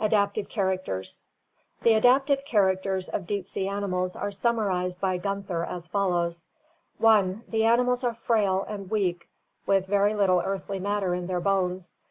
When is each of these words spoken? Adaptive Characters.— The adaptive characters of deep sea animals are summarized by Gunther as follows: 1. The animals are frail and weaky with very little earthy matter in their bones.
Adaptive 0.00 0.48
Characters.— 0.48 1.26
The 1.82 1.92
adaptive 1.92 2.46
characters 2.46 3.10
of 3.10 3.26
deep 3.26 3.46
sea 3.46 3.68
animals 3.68 4.16
are 4.16 4.32
summarized 4.32 5.02
by 5.02 5.18
Gunther 5.18 5.66
as 5.66 5.86
follows: 5.86 6.46
1. 6.96 7.44
The 7.48 7.66
animals 7.66 8.02
are 8.02 8.14
frail 8.14 8.64
and 8.66 8.90
weaky 8.90 9.26
with 9.66 9.84
very 9.84 10.14
little 10.14 10.40
earthy 10.42 10.78
matter 10.78 11.14
in 11.14 11.26
their 11.26 11.40
bones. 11.40 11.94